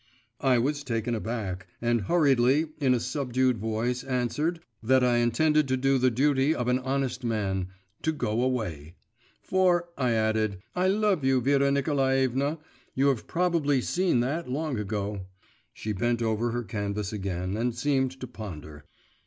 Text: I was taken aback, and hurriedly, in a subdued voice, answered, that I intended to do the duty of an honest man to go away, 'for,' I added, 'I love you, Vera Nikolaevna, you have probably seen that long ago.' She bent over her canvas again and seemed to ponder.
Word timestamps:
I 0.39 0.57
was 0.57 0.83
taken 0.83 1.13
aback, 1.13 1.67
and 1.79 2.01
hurriedly, 2.05 2.69
in 2.79 2.95
a 2.95 2.99
subdued 2.99 3.59
voice, 3.59 4.03
answered, 4.03 4.59
that 4.81 5.03
I 5.03 5.17
intended 5.17 5.67
to 5.67 5.77
do 5.77 5.99
the 5.99 6.09
duty 6.09 6.55
of 6.55 6.67
an 6.67 6.79
honest 6.79 7.23
man 7.23 7.67
to 8.01 8.11
go 8.11 8.41
away, 8.41 8.95
'for,' 9.43 9.89
I 9.99 10.13
added, 10.13 10.57
'I 10.75 10.87
love 10.87 11.23
you, 11.23 11.39
Vera 11.39 11.69
Nikolaevna, 11.69 12.57
you 12.95 13.09
have 13.09 13.27
probably 13.27 13.79
seen 13.79 14.21
that 14.21 14.49
long 14.49 14.79
ago.' 14.79 15.27
She 15.71 15.93
bent 15.93 16.23
over 16.23 16.49
her 16.49 16.63
canvas 16.63 17.13
again 17.13 17.55
and 17.55 17.75
seemed 17.75 18.19
to 18.21 18.25
ponder. 18.25 18.85